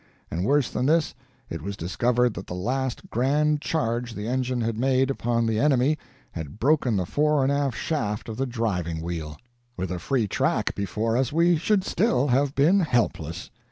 [0.31, 1.13] And worse than this,
[1.47, 5.95] it was discovered that the last grand charge the engine had made upon the enemy
[6.31, 9.37] had broken the fore and aft shaft of the driving wheel!
[9.77, 13.51] With a free track before us we should still have been helpless.